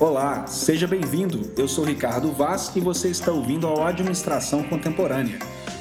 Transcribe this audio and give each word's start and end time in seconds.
Olá, 0.00 0.46
seja 0.46 0.86
bem-vindo. 0.86 1.52
Eu 1.56 1.66
sou 1.66 1.84
Ricardo 1.84 2.30
Vaz 2.30 2.70
e 2.76 2.80
você 2.80 3.08
está 3.08 3.32
ouvindo 3.32 3.66
ao 3.66 3.84
Administração 3.84 4.62
Contemporânea, 4.62 5.38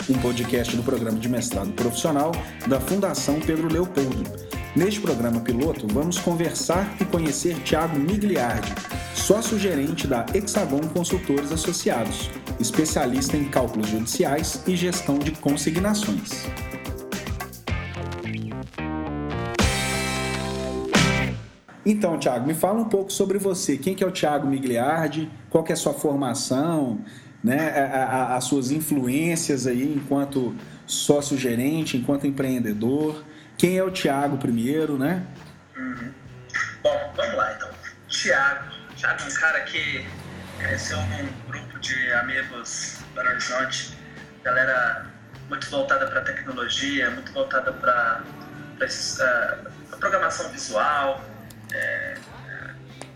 um 0.09 0.17
podcast 0.17 0.75
do 0.75 0.81
programa 0.81 1.19
de 1.19 1.29
mestrado 1.29 1.71
profissional 1.73 2.31
da 2.67 2.79
Fundação 2.79 3.39
Pedro 3.39 3.71
Leopoldo. 3.71 4.23
Neste 4.75 4.99
programa 4.99 5.39
piloto, 5.41 5.87
vamos 5.87 6.17
conversar 6.17 6.95
e 6.99 7.05
conhecer 7.05 7.55
Tiago 7.63 7.97
Migliardi, 7.99 8.73
sócio-gerente 9.13 10.07
da 10.07 10.25
Hexagon 10.33 10.81
Consultores 10.89 11.51
Associados, 11.51 12.29
especialista 12.59 13.37
em 13.37 13.45
cálculos 13.45 13.89
judiciais 13.89 14.61
e 14.67 14.75
gestão 14.75 15.19
de 15.19 15.31
consignações. 15.31 16.47
Então, 21.89 22.19
Thiago, 22.19 22.45
me 22.45 22.53
fala 22.53 22.81
um 22.81 22.89
pouco 22.89 23.13
sobre 23.13 23.37
você. 23.37 23.77
Quem 23.77 23.95
que 23.95 24.03
é 24.03 24.07
o 24.07 24.11
Thiago 24.11 24.45
Migliardi? 24.45 25.31
Qual 25.49 25.63
que 25.63 25.71
é 25.71 25.73
a 25.73 25.77
sua 25.77 25.93
formação? 25.93 26.99
Né? 27.41 27.69
A, 27.79 28.03
a, 28.03 28.35
as 28.35 28.43
suas 28.43 28.71
influências 28.71 29.65
aí 29.65 29.93
enquanto 29.95 30.53
sócio-gerente, 30.85 31.95
enquanto 31.95 32.27
empreendedor. 32.27 33.23
Quem 33.57 33.77
é 33.77 33.83
o 33.83 33.89
Thiago 33.89 34.37
primeiro, 34.37 34.97
né? 34.97 35.25
Uhum. 35.77 36.11
Bom, 36.83 37.13
vamos 37.15 37.35
lá 37.37 37.53
então. 37.53 37.69
Thiago. 38.09 38.65
Thiago 38.97 39.23
é 39.23 39.25
um 39.25 39.33
cara 39.35 39.61
que 39.61 40.05
cresceu 40.59 40.97
num 40.97 41.49
grupo 41.49 41.79
de 41.79 42.11
amigos 42.15 42.97
Belo 43.15 43.29
Horizonte. 43.29 43.97
Galera 44.43 45.05
muito 45.47 45.69
voltada 45.71 46.05
para 46.05 46.19
tecnologia, 46.19 47.09
muito 47.11 47.31
voltada 47.31 47.71
para 47.71 48.23
uh, 48.75 49.97
programação 49.97 50.51
visual, 50.51 51.23
é, 51.73 52.17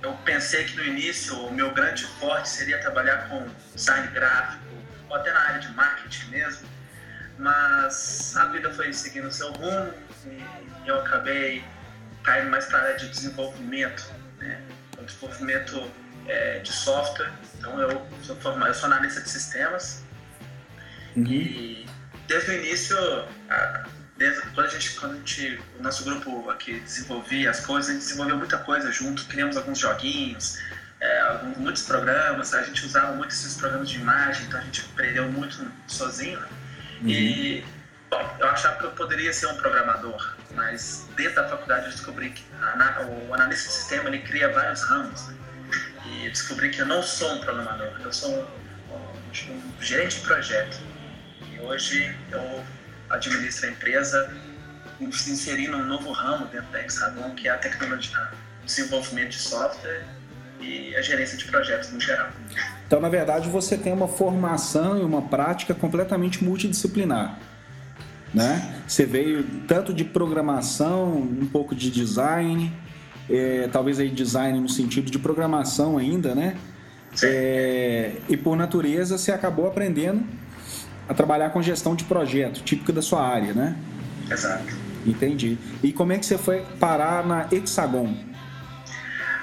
eu 0.01 0.13
pensei 0.25 0.65
que 0.65 0.75
no 0.75 0.83
início 0.83 1.37
o 1.45 1.53
meu 1.53 1.73
grande 1.73 2.05
forte 2.05 2.49
seria 2.49 2.79
trabalhar 2.79 3.29
com 3.29 3.47
design 3.75 4.07
gráfico, 4.07 4.63
ou 5.09 5.15
até 5.15 5.31
na 5.31 5.39
área 5.39 5.59
de 5.59 5.71
marketing 5.73 6.29
mesmo, 6.29 6.67
mas 7.37 8.35
a 8.35 8.45
vida 8.45 8.71
foi 8.71 8.91
seguindo 8.93 9.31
seu 9.31 9.51
rumo 9.51 9.93
e 10.25 10.87
eu 10.87 10.99
acabei 10.99 11.63
caindo 12.23 12.49
mais 12.49 12.65
para 12.65 12.79
a 12.79 12.81
área 12.83 12.97
de 12.97 13.09
desenvolvimento, 13.09 14.11
né? 14.39 14.61
o 14.97 15.03
desenvolvimento 15.03 15.91
é, 16.27 16.59
de 16.59 16.71
software. 16.71 17.31
Então 17.57 17.79
eu 17.79 18.07
sou 18.23 18.35
formado, 18.37 18.69
eu 18.69 18.73
sou 18.73 18.85
analista 18.87 19.21
de 19.21 19.29
sistemas 19.29 20.03
uhum. 21.15 21.25
e 21.25 21.87
desde 22.27 22.51
o 22.51 22.53
início 22.53 22.97
a, 23.49 23.85
desde, 24.21 24.41
quando 24.51 24.67
a 24.67 24.69
gente, 24.69 24.91
quando 24.91 25.13
a 25.13 25.17
gente, 25.17 25.59
o 25.79 25.83
nosso 25.83 26.03
grupo 26.03 26.49
aqui 26.51 26.79
desenvolvia 26.79 27.49
as 27.49 27.59
coisas, 27.65 27.89
a 27.89 27.93
gente 27.93 28.03
desenvolveu 28.03 28.37
muita 28.37 28.59
coisa 28.59 28.91
junto, 28.91 29.25
criamos 29.25 29.57
alguns 29.57 29.79
joguinhos, 29.79 30.59
é, 30.99 31.21
alguns, 31.21 31.57
muitos 31.57 31.83
programas, 31.83 32.53
a 32.53 32.61
gente 32.61 32.85
usava 32.85 33.13
muito 33.13 33.31
esses 33.31 33.55
programas 33.55 33.89
de 33.89 33.97
imagem, 33.97 34.45
então 34.45 34.59
a 34.59 34.63
gente 34.63 34.81
aprendeu 34.81 35.27
muito 35.31 35.65
sozinho. 35.87 36.39
Né? 36.39 36.47
Uhum. 37.01 37.09
E, 37.09 37.65
bom, 38.11 38.37
eu 38.39 38.47
achava 38.47 38.77
que 38.77 38.83
eu 38.83 38.91
poderia 38.91 39.33
ser 39.33 39.47
um 39.47 39.55
programador, 39.55 40.35
mas 40.53 41.07
dentro 41.17 41.35
da 41.37 41.49
faculdade 41.49 41.85
eu 41.85 41.91
descobri 41.91 42.29
que 42.29 42.43
a, 42.61 43.01
o 43.01 43.33
analista 43.33 43.69
de 43.69 43.73
sistema 43.73 44.07
ele 44.07 44.19
cria 44.19 44.53
vários 44.53 44.83
ramos, 44.83 45.27
né? 45.29 45.35
e 46.05 46.29
descobri 46.29 46.69
que 46.69 46.79
eu 46.79 46.85
não 46.85 47.01
sou 47.01 47.33
um 47.33 47.39
programador, 47.39 47.99
eu 48.03 48.13
sou 48.13 48.29
um, 48.29 48.93
um, 48.93 49.53
um 49.53 49.81
gerente 49.81 50.17
de 50.17 50.21
projeto. 50.21 50.79
E 51.51 51.59
hoje 51.59 52.15
eu 52.31 52.63
administra 53.11 53.67
a 53.69 53.71
empresa, 53.71 54.33
inserindo 54.99 55.77
um 55.77 55.85
novo 55.85 56.11
ramo 56.11 56.45
dentro 56.47 56.71
da 56.71 56.81
Hexagon, 56.81 57.31
que 57.35 57.47
é 57.47 57.51
a 57.51 57.57
tecnologia, 57.57 58.29
o 58.61 58.65
desenvolvimento 58.65 59.29
de 59.29 59.39
software 59.39 60.05
e 60.59 60.95
a 60.95 61.01
gerência 61.01 61.37
de 61.37 61.45
projetos 61.45 61.91
no 61.91 61.99
geral. 61.99 62.29
Então, 62.85 62.99
na 62.99 63.09
verdade, 63.09 63.49
você 63.49 63.77
tem 63.77 63.93
uma 63.93 64.07
formação 64.07 64.99
e 64.99 65.03
uma 65.03 65.21
prática 65.23 65.73
completamente 65.73 66.43
multidisciplinar. 66.43 67.39
Né? 68.33 68.81
Você 68.87 69.05
veio 69.05 69.43
tanto 69.67 69.93
de 69.93 70.03
programação, 70.03 71.13
um 71.17 71.47
pouco 71.47 71.75
de 71.75 71.89
design, 71.89 72.71
é, 73.29 73.69
talvez 73.71 73.99
aí 73.99 74.09
design 74.09 74.59
no 74.59 74.69
sentido 74.69 75.09
de 75.09 75.19
programação 75.19 75.97
ainda, 75.97 76.35
né? 76.35 76.57
É, 77.21 78.13
e 78.29 78.37
por 78.37 78.55
natureza 78.55 79.17
você 79.17 79.33
acabou 79.33 79.67
aprendendo 79.67 80.23
a 81.11 81.13
trabalhar 81.13 81.49
com 81.49 81.61
gestão 81.61 81.93
de 81.93 82.05
projeto, 82.05 82.63
típica 82.63 82.93
da 82.93 83.01
sua 83.01 83.21
área, 83.21 83.53
né? 83.53 83.75
Exato. 84.29 84.73
Entendi. 85.05 85.57
E 85.83 85.91
como 85.91 86.13
é 86.13 86.17
que 86.17 86.25
você 86.25 86.37
foi 86.37 86.65
parar 86.79 87.27
na 87.27 87.47
Hexagon? 87.51 88.15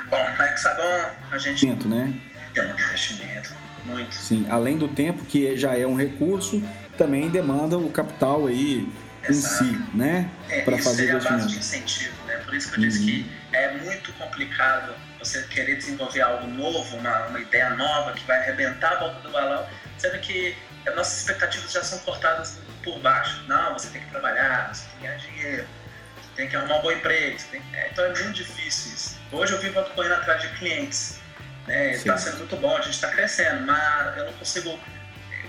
Bom, 0.08 0.30
na 0.38 0.46
Hexagon 0.46 1.10
a 1.30 1.36
gente 1.36 1.66
né? 1.86 2.14
tem 2.54 2.64
um 2.64 2.70
investimento, 2.70 3.54
muito. 3.84 4.14
Sim, 4.14 4.46
além 4.48 4.78
do 4.78 4.88
tempo 4.88 5.26
que 5.26 5.54
já 5.58 5.76
é 5.76 5.86
um 5.86 5.94
recurso, 5.94 6.62
também 6.96 7.28
demanda 7.28 7.76
o 7.76 7.90
capital 7.90 8.46
aí 8.46 8.88
Exato. 9.28 9.64
em 9.64 9.68
si, 9.68 9.82
né? 9.94 10.30
É, 10.48 10.62
Para 10.62 10.78
fazer 10.78 11.08
é 11.08 11.12
a 11.12 11.18
base 11.18 11.48
de 11.48 11.58
incentivo, 11.58 12.14
né? 12.26 12.38
Por 12.46 12.54
isso 12.54 12.72
que 12.72 12.78
eu 12.78 12.84
disse 12.84 13.00
uhum. 13.00 13.06
que 13.06 13.30
é 13.52 13.76
muito 13.76 14.10
complicado 14.14 14.94
você 15.18 15.42
querer 15.42 15.76
desenvolver 15.76 16.22
algo 16.22 16.46
novo, 16.46 16.96
uma, 16.96 17.26
uma 17.26 17.40
ideia 17.40 17.68
nova 17.70 18.12
que 18.12 18.24
vai 18.24 18.38
arrebentar 18.38 18.94
a 18.94 19.00
volta 19.00 19.20
do 19.20 19.30
balão, 19.30 19.66
sendo 19.98 20.18
que 20.20 20.56
nossas 20.94 21.18
expectativas 21.20 21.72
já 21.72 21.82
são 21.82 21.98
cortadas 22.00 22.58
por 22.82 22.98
baixo. 23.00 23.42
Não, 23.46 23.72
você 23.74 23.88
tem 23.88 24.02
que 24.02 24.10
trabalhar, 24.10 24.74
você 24.74 24.84
tem 24.84 24.96
que 24.96 25.02
ganhar 25.02 25.16
dinheiro, 25.16 25.68
você 26.16 26.28
tem 26.36 26.48
que 26.48 26.56
arrumar 26.56 26.78
um 26.78 26.82
bom 26.82 26.92
emprego. 26.92 27.38
Tem... 27.50 27.62
É, 27.74 27.90
então 27.90 28.04
é 28.04 28.08
muito 28.08 28.32
difícil 28.32 28.92
isso. 28.92 29.18
Hoje 29.30 29.52
eu 29.52 29.60
vivo 29.60 29.82
correndo 29.94 30.14
atrás 30.14 30.42
de 30.42 30.48
clientes. 30.58 31.18
Né? 31.66 31.92
Está 31.92 32.16
sendo 32.16 32.38
muito 32.38 32.56
bom, 32.56 32.76
a 32.76 32.80
gente 32.80 32.94
está 32.94 33.10
crescendo, 33.10 33.66
mas 33.66 34.16
eu 34.16 34.24
não 34.24 34.32
consigo 34.34 34.78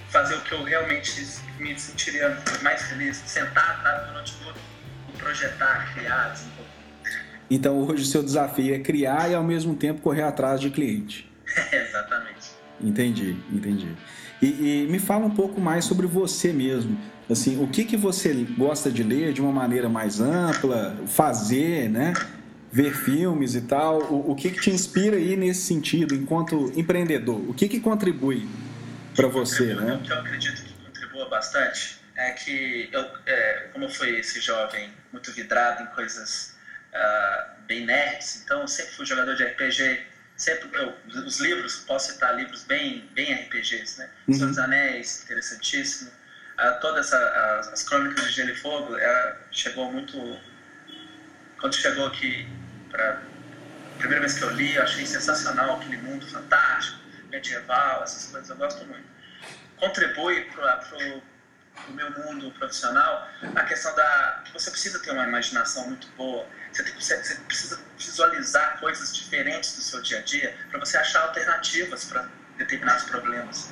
fazer 0.09 0.35
o 0.35 0.41
que 0.41 0.51
eu 0.51 0.63
realmente 0.63 1.25
me 1.59 1.79
sentiria 1.79 2.37
mais 2.61 2.81
feliz, 2.83 3.17
sentar 3.25 3.77
atrás 3.77 4.07
do 4.07 4.13
notebook 4.13 4.59
e 5.07 5.17
projetar, 5.17 5.93
criar, 5.93 6.29
desenvolver. 6.29 6.69
Então 7.49 7.79
hoje 7.79 8.03
o 8.03 8.05
seu 8.05 8.21
desafio 8.21 8.75
é 8.75 8.79
criar 8.79 9.29
e 9.29 9.35
ao 9.35 9.43
mesmo 9.43 9.75
tempo 9.75 10.01
correr 10.01 10.23
atrás 10.23 10.59
de 10.59 10.69
cliente. 10.69 11.31
Exatamente. 11.71 12.49
Entendi, 12.81 13.37
entendi. 13.51 13.95
E, 14.41 14.83
e, 14.85 14.87
me 14.89 14.99
fala 14.99 15.25
um 15.25 15.31
pouco 15.31 15.59
mais 15.59 15.85
sobre 15.85 16.07
você 16.07 16.53
mesmo. 16.53 16.97
Assim, 17.29 17.61
o 17.61 17.67
que, 17.67 17.83
que 17.83 17.97
você 17.97 18.33
gosta 18.57 18.89
de 18.89 19.03
ler 19.03 19.33
de 19.33 19.41
uma 19.41 19.51
maneira 19.51 19.87
mais 19.87 20.19
ampla, 20.19 20.97
fazer, 21.07 21.89
né? 21.89 22.13
Ver 22.71 22.93
filmes 22.95 23.55
e 23.55 23.61
tal. 23.61 24.01
O, 24.03 24.31
o 24.31 24.35
que, 24.35 24.49
que 24.51 24.61
te 24.61 24.69
inspira 24.71 25.17
aí 25.17 25.35
nesse 25.35 25.61
sentido, 25.61 26.15
enquanto 26.15 26.71
empreendedor? 26.75 27.37
O 27.49 27.53
que, 27.53 27.67
que 27.67 27.79
contribui 27.79 28.47
para 29.15 29.27
você, 29.27 29.73
né? 29.75 29.95
O 29.95 29.99
que 29.99 30.11
eu 30.11 30.19
acredito 30.19 30.63
que 30.63 30.73
contribua 30.85 31.29
bastante 31.29 31.99
é 32.15 32.31
que 32.31 32.89
eu, 32.91 33.05
é, 33.25 33.69
como 33.73 33.85
eu 33.85 33.89
fui 33.89 34.19
esse 34.19 34.41
jovem 34.41 34.89
muito 35.11 35.31
vidrado 35.31 35.83
em 35.83 35.87
coisas 35.87 36.55
uh, 36.93 37.61
bem 37.65 37.85
nerds, 37.85 38.41
então 38.43 38.61
eu 38.61 38.67
sempre 38.67 38.93
fui 38.93 39.05
jogador 39.05 39.35
de 39.35 39.43
RPG, 39.43 40.01
sempre 40.39 40.69
eu, 40.73 40.95
os 41.25 41.39
livros, 41.39 41.83
posso 41.85 42.13
citar 42.13 42.35
livros 42.35 42.63
bem, 42.63 43.07
bem 43.13 43.33
RPGs, 43.33 43.99
né? 43.99 44.09
Uhum. 44.27 44.33
Senhor 44.33 44.47
dos 44.47 44.57
Anéis, 44.57 45.23
interessantíssimo. 45.23 46.09
Uh, 46.09 46.79
todas 46.81 47.13
as, 47.13 47.67
as 47.67 47.83
crônicas 47.83 48.25
de 48.25 48.31
Gelo 48.31 48.49
e 48.49 48.55
Fogo, 48.55 48.97
ela 48.97 49.37
chegou 49.51 49.91
muito. 49.91 50.39
Quando 51.59 51.75
chegou 51.75 52.07
aqui, 52.07 52.47
para 52.89 53.21
primeira 53.97 54.21
vez 54.21 54.37
que 54.37 54.43
eu 54.43 54.49
li, 54.51 54.75
eu 54.75 54.83
achei 54.83 55.05
sensacional 55.05 55.75
aquele 55.75 55.97
mundo 55.97 56.25
fantástico, 56.25 56.99
medieval, 57.29 58.01
essas 58.03 58.31
coisas, 58.31 58.49
eu 58.49 58.55
gosto 58.55 58.85
muito. 58.85 59.07
Contribui 59.75 60.45
para 60.51 60.81
o 61.87 61.91
meu 61.93 62.11
mundo 62.11 62.51
profissional 62.51 63.29
a 63.55 63.63
questão 63.63 63.95
da 63.95 64.43
você 64.53 64.69
precisa 64.69 64.99
ter 64.99 65.11
uma 65.11 65.23
imaginação 65.23 65.87
muito 65.87 66.07
boa 66.17 66.45
você, 66.73 66.83
você, 66.93 67.35
precisa 67.47 67.79
visualizar 67.97 68.79
coisas 68.79 69.15
diferentes 69.15 69.75
do 69.75 69.81
seu 69.81 70.01
dia 70.01 70.19
a 70.19 70.21
dia 70.21 70.55
para 70.69 70.79
você 70.79 70.97
achar 70.97 71.21
alternativas 71.21 72.05
para 72.05 72.27
determinados 72.57 73.03
problemas. 73.05 73.71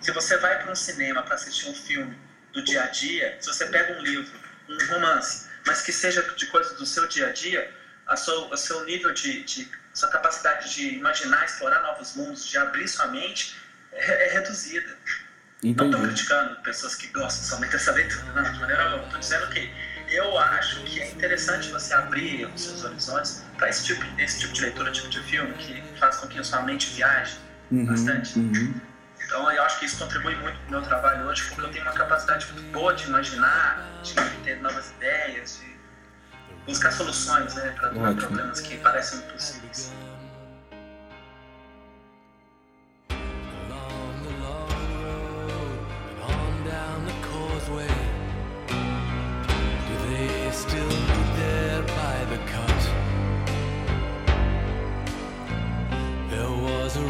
Se 0.00 0.10
você 0.12 0.36
vai 0.38 0.62
para 0.62 0.72
um 0.72 0.74
cinema 0.74 1.22
para 1.22 1.34
assistir 1.34 1.68
um 1.68 1.74
filme 1.74 2.16
do 2.52 2.62
dia 2.64 2.84
a 2.84 2.86
dia, 2.86 3.36
se 3.40 3.48
você 3.48 3.66
pega 3.66 3.98
um 3.98 4.02
livro, 4.02 4.38
um 4.68 4.94
romance, 4.94 5.48
mas 5.66 5.82
que 5.82 5.92
seja 5.92 6.22
de 6.22 6.46
coisas 6.46 6.78
do 6.78 6.86
seu 6.86 7.06
dia 7.06 7.28
a 7.28 7.32
dia, 7.32 7.74
a 8.06 8.16
seu, 8.16 8.52
a 8.52 8.56
seu 8.56 8.84
nível 8.84 9.12
de, 9.12 9.42
de 9.44 9.70
sua 9.92 10.08
capacidade 10.08 10.74
de 10.74 10.94
imaginar, 10.94 11.44
explorar 11.44 11.82
novos 11.82 12.14
mundos, 12.14 12.46
de 12.46 12.56
abrir 12.56 12.88
sua 12.88 13.08
mente 13.08 13.56
é, 13.92 14.28
é 14.28 14.32
reduzida. 14.32 14.96
Entendi. 15.62 15.76
Não 15.76 15.86
estou 15.86 16.02
criticando 16.02 16.56
pessoas 16.62 16.94
que 16.94 17.08
gostam 17.08 17.44
somente 17.44 17.72
dessa 17.72 17.92
leitura, 17.92 18.24
não, 18.32 18.52
de 18.52 18.60
maneira 18.60 18.84
alguma. 18.84 19.04
Estou 19.04 19.20
dizendo 19.20 19.46
que 19.48 19.70
eu 20.10 20.38
acho 20.38 20.82
que 20.84 21.00
é 21.00 21.10
interessante 21.10 21.70
você 21.70 21.94
abrir 21.94 22.46
os 22.46 22.62
seus 22.62 22.84
horizontes 22.84 23.44
para 23.56 23.68
esse 23.68 23.84
tipo, 23.84 24.04
esse 24.20 24.40
tipo 24.40 24.52
de 24.52 24.62
leitura, 24.62 24.92
tipo 24.92 25.08
de 25.08 25.20
filme, 25.22 25.52
que 25.54 25.82
faz 25.98 26.16
com 26.16 26.28
que 26.28 26.38
a 26.38 26.44
sua 26.44 26.62
mente 26.62 26.88
viaje 26.90 27.38
uhum, 27.70 27.86
bastante. 27.86 28.38
Uhum. 28.38 28.80
Então 29.24 29.50
eu 29.50 29.62
acho 29.64 29.80
que 29.80 29.86
isso 29.86 29.98
contribui 29.98 30.34
muito 30.36 30.58
para 30.60 30.68
o 30.68 30.70
meu 30.70 30.82
trabalho 30.82 31.26
hoje, 31.26 31.44
porque 31.48 31.60
eu 31.60 31.70
tenho 31.70 31.84
uma 31.84 31.92
capacidade 31.92 32.46
muito 32.52 32.62
boa 32.72 32.94
de 32.94 33.04
imaginar, 33.04 33.84
de 34.02 34.14
ter 34.44 34.60
novas 34.62 34.90
ideias, 34.92 35.60
de 35.60 35.76
buscar 36.64 36.92
soluções 36.92 37.54
né, 37.54 37.74
para 37.78 38.14
problemas 38.14 38.60
que 38.60 38.78
parecem 38.78 39.18
impossíveis. 39.18 39.92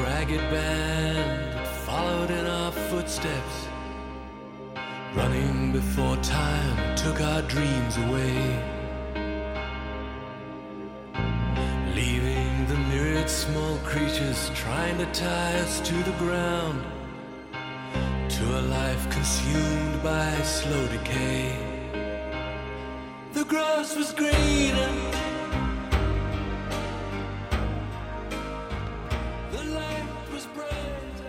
Ragged 0.05 0.41
band 0.51 1.55
that 1.55 1.67
followed 1.67 2.31
in 2.31 2.47
our 2.47 2.73
footsteps, 2.73 3.69
running 5.15 5.73
before 5.73 6.17
time 6.19 6.97
took 6.97 7.21
our 7.21 7.43
dreams 7.43 7.97
away. 7.97 8.39
Leaving 11.95 12.67
the 12.67 12.77
myriad 12.91 13.29
small 13.29 13.77
creatures 13.79 14.51
trying 14.55 14.99
to 14.99 15.07
tie 15.07 15.59
us 15.61 15.81
to 15.81 15.95
the 15.95 16.17
ground, 16.19 16.83
to 18.29 18.45
a 18.61 18.63
life 18.63 19.11
consumed 19.11 20.03
by 20.03 20.31
slow 20.43 20.87
decay. 20.89 21.57
The 23.33 23.45
grass 23.45 23.97
was 23.97 24.13
greener. 24.13 25.18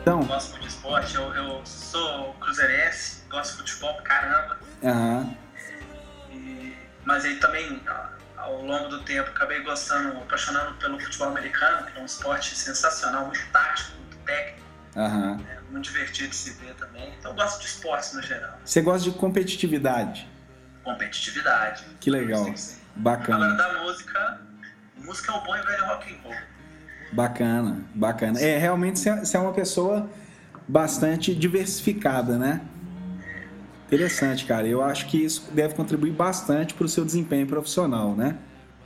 Então. 0.10 0.24
Gosto 0.24 0.52
muito 0.52 0.64
de 0.64 0.68
esporte, 0.70 1.16
eu, 1.16 1.34
eu 1.36 1.62
sou 1.66 2.34
cruzeirense, 2.36 3.24
gosto 3.30 3.52
de 3.52 3.72
futebol 3.72 3.94
pra 3.96 4.04
caramba. 4.04 4.60
Uhum. 4.82 5.38
E, 6.32 6.76
mas 7.06 7.26
aí 7.26 7.36
também, 7.36 7.80
ao 8.36 8.62
longo 8.64 8.90
do 8.90 9.04
tempo, 9.04 9.30
acabei 9.30 9.62
gostando, 9.62 10.18
apaixonando 10.18 10.74
pelo 10.78 11.00
futebol 11.00 11.28
americano, 11.28 11.86
que 11.86 11.98
é 11.98 12.02
um 12.02 12.06
esporte 12.06 12.56
sensacional, 12.56 13.26
muito 13.28 13.46
tático, 13.52 13.96
muito 13.98 14.18
técnico. 14.26 14.68
Uhum. 14.96 15.46
É 15.48 15.62
muito 15.70 15.86
divertido 15.86 16.30
de 16.30 16.36
se 16.36 16.54
ver 16.54 16.74
também. 16.74 17.14
Então 17.20 17.32
eu 17.32 17.36
gosto 17.36 17.60
de 17.60 17.68
esportes 17.68 18.14
no 18.14 18.24
geral. 18.24 18.58
Você 18.66 18.82
gosta 18.82 19.10
de 19.10 19.16
competitividade? 19.16 20.28
Competitividade. 20.84 21.86
Que 22.00 22.10
legal. 22.10 22.52
Bacana. 22.96 23.46
Agora 23.46 23.58
da 23.58 23.84
música, 23.84 24.42
música 24.98 25.32
é 25.32 25.36
o 25.36 25.42
bom 25.42 25.56
e 25.56 25.62
velho 25.62 25.86
rock 25.86 26.12
and 26.12 26.18
roll. 26.24 26.36
Bacana, 27.12 27.84
bacana. 27.94 28.40
É, 28.40 28.58
realmente 28.58 29.00
você 29.00 29.36
é 29.36 29.40
uma 29.40 29.54
pessoa 29.54 30.10
bastante 30.68 31.34
diversificada, 31.34 32.38
né? 32.38 32.62
Interessante, 33.88 34.46
cara. 34.46 34.68
Eu 34.68 34.84
acho 34.84 35.08
que 35.08 35.18
isso 35.18 35.50
deve 35.52 35.74
contribuir 35.74 36.12
bastante 36.12 36.76
para 36.76 36.86
o 36.86 36.88
seu 36.90 37.04
desempenho 37.04 37.48
profissional, 37.48 38.16
né? 38.16 38.38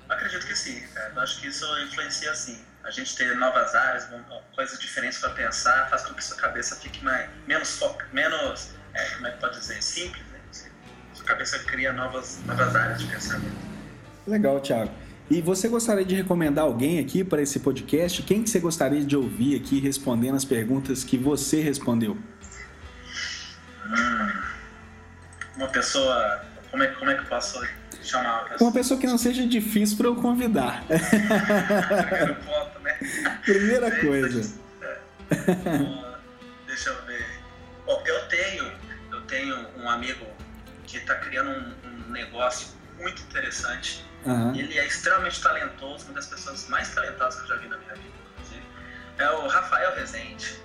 Acredito 0.08 0.48
que 0.48 0.56
sim, 0.56 0.80
cara. 0.94 1.12
Eu 1.14 1.22
acho 1.22 1.42
que 1.42 1.48
isso 1.48 1.66
influencia 1.80 2.34
sim. 2.34 2.58
A 2.86 2.92
gente 2.92 3.16
ter 3.16 3.36
novas 3.36 3.75
áreas, 3.75 4.08
coisas 4.56 4.80
diferentes 4.80 5.20
para 5.20 5.31
pensar, 5.31 5.90
faz 5.90 6.04
com 6.04 6.14
que 6.14 6.24
sua 6.24 6.38
cabeça 6.38 6.75
fique 6.78 7.04
mais, 7.04 7.30
menos 7.48 7.78
foca, 7.78 8.06
menos, 8.14 8.72
é, 8.94 9.06
como 9.16 9.28
é 9.28 9.31
que 9.31 9.40
pode 9.40 9.58
dizer, 9.58 9.81
simples. 9.81 10.24
Né? 10.31 10.70
Sua 11.14 11.25
cabeça 11.25 11.60
cria 11.60 11.92
novas, 11.92 12.40
novas 12.46 12.75
áreas 12.75 13.00
de 13.00 13.08
pensamento. 13.08 13.58
Legal, 14.25 14.60
Thiago. 14.62 14.92
E 15.30 15.42
você 15.42 15.68
gostaria 15.70 16.04
de 16.04 16.16
recomendar 16.16 16.66
alguém 16.66 17.00
aqui 17.00 17.24
para 17.24 17.42
esse 17.42 17.60
podcast? 17.60 18.22
Quem 18.24 18.44
que 18.44 18.50
você 18.50 18.60
gostaria 18.60 19.04
de 19.04 19.16
ouvir 19.16 19.56
aqui 19.56 19.80
respondendo 19.80 20.36
as 20.36 20.44
perguntas 20.44 21.04
que 21.04 21.18
você 21.18 21.62
respondeu? 21.62 22.18
Hum, 23.86 24.42
uma 25.58 25.68
pessoa. 25.70 26.44
Como 26.70 26.84
é, 26.84 26.88
como 26.88 27.12
é 27.12 27.16
que 27.16 27.22
eu 27.22 27.25
posso 27.25 27.66
chamar 28.04 28.42
uma 28.42 28.50
pessoa? 28.50 28.68
Uma 28.68 28.74
pessoa 28.74 29.00
que 29.00 29.08
não 29.08 29.18
seja 29.18 29.48
difícil 29.48 29.98
para 29.98 30.08
eu 30.08 30.16
convidar. 30.16 30.84
Primeiro 30.88 32.36
ponto, 32.36 32.80
né? 32.80 33.40
Primeira 33.46 34.02
coisa. 34.02 34.54
deixa 36.68 36.90
eu 36.90 37.06
ver. 37.06 37.25
Bom, 37.86 38.04
eu 38.06 38.28
tenho, 38.28 38.72
eu 39.12 39.22
tenho 39.22 39.68
um 39.78 39.90
amigo 39.90 40.25
que 40.84 40.98
está 40.98 41.16
criando 41.16 41.50
um, 41.50 42.08
um 42.08 42.12
negócio 42.12 42.68
muito 43.00 43.22
interessante 43.22 44.04
Uhum. 44.25 44.56
Ele 44.56 44.78
é 44.78 44.88
extremamente 44.88 45.42
talentoso, 45.42 46.06
uma 46.06 46.14
das 46.14 46.28
pessoas 46.28 46.68
mais 46.70 46.94
talentosas 46.94 47.42
que 47.42 47.52
eu 47.52 47.56
já 47.56 47.62
vi 47.62 47.68
na 47.68 47.78
minha 47.78 47.94
vida, 47.94 48.14
inclusive. 48.34 48.64
É 49.18 49.30
o 49.30 49.48
Rafael 49.48 49.96
Rezende. 49.96 50.58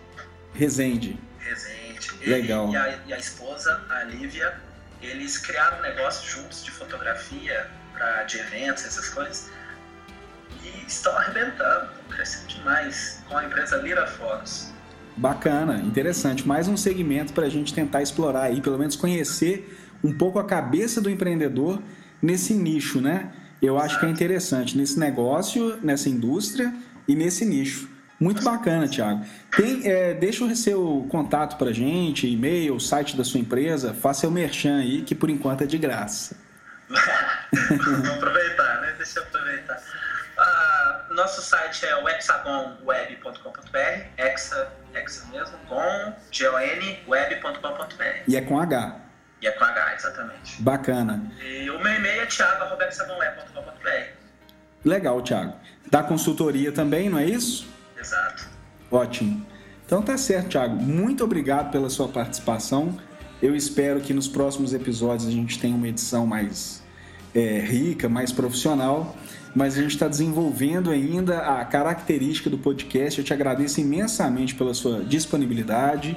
Rezende. 0.54 1.18
Rezende. 1.38 2.10
Legal. 2.24 2.70
e, 2.70 2.76
a, 2.76 2.98
e 3.06 3.12
a 3.12 3.18
esposa, 3.18 3.80
a 3.88 4.04
Lívia, 4.04 4.60
eles 5.02 5.38
criaram 5.38 5.78
um 5.78 5.82
negócio 5.82 6.28
juntos 6.28 6.64
de 6.64 6.70
fotografia 6.70 7.68
pra, 7.92 8.24
de 8.24 8.38
eventos, 8.38 8.84
essas 8.84 9.08
coisas. 9.08 9.50
E 10.62 10.86
estão 10.86 11.16
arrebentando, 11.16 11.90
estão 11.90 12.04
crescendo 12.10 12.46
demais 12.48 13.22
com 13.28 13.36
a 13.36 13.44
empresa 13.44 13.76
Lira 13.76 14.06
Fotos. 14.06 14.72
Bacana, 15.16 15.78
interessante. 15.80 16.46
Mais 16.46 16.68
um 16.68 16.76
segmento 16.76 17.32
para 17.32 17.46
a 17.46 17.48
gente 17.48 17.74
tentar 17.74 18.02
explorar 18.02 18.42
aí, 18.42 18.60
pelo 18.60 18.78
menos 18.78 18.94
conhecer 18.94 19.76
um 20.02 20.16
pouco 20.16 20.38
a 20.38 20.44
cabeça 20.44 21.00
do 21.00 21.10
empreendedor 21.10 21.82
nesse 22.22 22.54
nicho, 22.54 23.00
né? 23.00 23.32
Eu 23.60 23.78
acho 23.78 23.98
que 23.98 24.06
é 24.06 24.08
interessante 24.08 24.76
nesse 24.76 24.98
negócio, 24.98 25.78
nessa 25.82 26.08
indústria 26.08 26.72
e 27.06 27.14
nesse 27.14 27.44
nicho. 27.44 27.88
Muito 28.20 28.42
bacana, 28.42 28.88
Thiago. 28.88 29.24
Tem, 29.56 29.88
é, 29.88 30.14
deixa 30.14 30.44
o 30.44 30.56
seu 30.56 31.06
contato 31.08 31.56
pra 31.56 31.72
gente, 31.72 32.26
e-mail, 32.26 32.78
site 32.80 33.16
da 33.16 33.22
sua 33.22 33.38
empresa, 33.38 33.94
faça 33.94 34.26
o 34.26 34.30
merchan 34.30 34.78
aí, 34.78 35.02
que 35.02 35.14
por 35.14 35.30
enquanto 35.30 35.62
é 35.62 35.66
de 35.66 35.78
graça. 35.78 36.36
Vamos 36.88 38.10
aproveitar, 38.10 38.80
né? 38.80 38.94
Deixa 38.96 39.20
eu 39.20 39.22
aproveitar. 39.24 39.76
Uh, 40.38 41.14
nosso 41.14 41.42
site 41.42 41.86
é 41.86 41.96
o 42.02 42.08
hexagonweb.com.br, 42.08 43.78
hexa, 44.16 44.72
hexa 44.94 45.24
mesmo, 45.30 45.56
com, 45.68 46.12
G-O-N, 46.30 46.98
web.com.br. 47.06 48.22
E 48.26 48.36
é 48.36 48.40
com 48.40 48.58
H. 48.58 49.07
E 49.40 49.46
é 49.46 49.52
com 49.52 49.64
H, 49.64 49.94
exatamente. 49.94 50.60
Bacana. 50.62 51.30
E 51.40 51.70
o 51.70 51.78
meu 51.82 51.94
e-mail 51.94 52.22
é 52.22 52.26
thiago.sabonweb.com.br. 52.26 54.18
Legal, 54.84 55.22
Thiago. 55.22 55.54
Da 55.90 56.02
consultoria 56.02 56.72
também, 56.72 57.08
não 57.08 57.18
é 57.18 57.24
isso? 57.24 57.66
Exato. 57.98 58.48
Ótimo. 58.90 59.46
Então 59.86 60.02
tá 60.02 60.18
certo, 60.18 60.50
Thiago. 60.50 60.76
Muito 60.76 61.24
obrigado 61.24 61.70
pela 61.70 61.88
sua 61.88 62.08
participação. 62.08 62.98
Eu 63.40 63.54
espero 63.54 64.00
que 64.00 64.12
nos 64.12 64.26
próximos 64.26 64.74
episódios 64.74 65.28
a 65.28 65.30
gente 65.30 65.58
tenha 65.58 65.74
uma 65.74 65.88
edição 65.88 66.26
mais 66.26 66.82
é, 67.34 67.60
rica, 67.60 68.08
mais 68.08 68.32
profissional. 68.32 69.16
Mas 69.54 69.78
a 69.78 69.82
gente 69.82 69.92
está 69.92 70.06
desenvolvendo 70.08 70.90
ainda 70.90 71.38
a 71.38 71.64
característica 71.64 72.50
do 72.50 72.58
podcast. 72.58 73.18
Eu 73.18 73.24
te 73.24 73.32
agradeço 73.32 73.80
imensamente 73.80 74.54
pela 74.54 74.74
sua 74.74 75.02
disponibilidade 75.04 76.16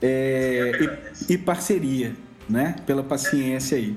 é, 0.00 0.98
e, 1.28 1.34
e 1.34 1.38
parceria 1.38 2.14
né? 2.52 2.76
Pela 2.86 3.02
paciência 3.02 3.78
aí. 3.78 3.96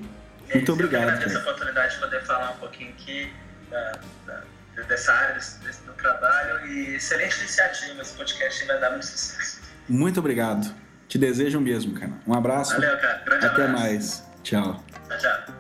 Muito 0.54 0.72
obrigado. 0.72 1.04
Eu 1.04 1.10
agradeço 1.10 1.38
a 1.38 1.42
oportunidade 1.42 1.96
de 1.96 2.00
poder 2.00 2.24
falar 2.24 2.52
um 2.52 2.58
pouquinho 2.58 2.90
aqui 2.92 3.32
da, 3.70 4.00
da, 4.26 4.44
dessa 4.84 5.12
área, 5.12 5.36
desse, 5.36 5.60
desse, 5.60 5.82
do 5.84 5.92
trabalho 5.94 6.66
e 6.68 6.96
excelente 6.96 7.38
iniciativa. 7.40 8.02
Esse 8.02 8.14
podcast 8.14 8.66
vai 8.66 8.80
dar 8.80 8.92
muito 8.92 9.06
sucesso. 9.06 9.60
Muito 9.90 10.20
obrigado. 10.20 10.74
Te 11.08 11.18
desejo 11.18 11.60
mesmo, 11.60 12.00
cara. 12.00 12.14
Um 12.26 12.34
abraço. 12.34 12.74
Valeu, 12.74 12.98
cara. 12.98 13.22
Grande 13.26 13.46
Até 13.46 13.64
abraço. 13.64 13.84
mais. 13.84 14.24
Tchau. 14.44 14.84
Tchau, 15.08 15.18
tchau. 15.18 15.56